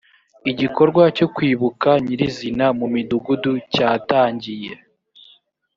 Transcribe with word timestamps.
igikorwa 0.51 1.03
cyo 1.17 1.27
kwibuka 1.35 1.89
nyirizina 2.03 2.65
mu 2.79 2.87
midugudu 2.93 3.51
cyatangiye. 3.73 4.71